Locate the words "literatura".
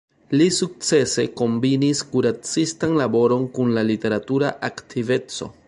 3.91-4.51